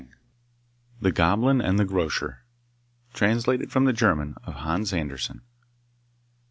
[0.99, 2.39] The Goblin and the Grocer
[3.13, 5.41] Translated from the German of Hans Andersen.